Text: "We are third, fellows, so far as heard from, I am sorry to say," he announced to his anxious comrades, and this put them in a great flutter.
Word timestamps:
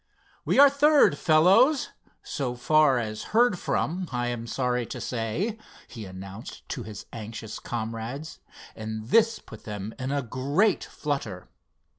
"We 0.45 0.57
are 0.57 0.67
third, 0.67 1.15
fellows, 1.15 1.89
so 2.23 2.55
far 2.55 2.97
as 2.97 3.21
heard 3.37 3.59
from, 3.59 4.09
I 4.11 4.29
am 4.29 4.47
sorry 4.47 4.83
to 4.87 4.99
say," 4.99 5.59
he 5.87 6.05
announced 6.05 6.67
to 6.69 6.81
his 6.81 7.05
anxious 7.13 7.59
comrades, 7.59 8.39
and 8.75 9.09
this 9.09 9.37
put 9.37 9.65
them 9.65 9.93
in 9.99 10.11
a 10.11 10.23
great 10.23 10.83
flutter. 10.83 11.49